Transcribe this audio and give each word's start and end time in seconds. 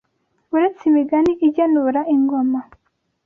Uretse 0.53 0.81
imigani 0.91 1.33
igenura 1.47 2.01
ingoma 2.15 2.59